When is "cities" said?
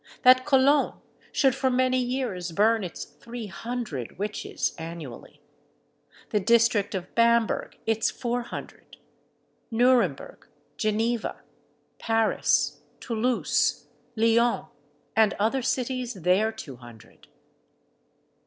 15.61-16.15